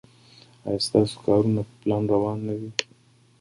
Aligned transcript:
ایا 0.67 0.81
ستاسو 0.87 1.15
کارونه 1.25 1.61
په 1.67 1.73
پلان 1.81 2.03
روان 2.13 2.37
نه 2.47 2.53
دي؟ 2.59 2.69